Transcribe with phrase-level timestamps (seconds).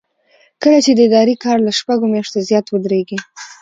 [0.61, 3.17] کله چې د ادارې کار له شپږو میاشتو زیات ودریږي.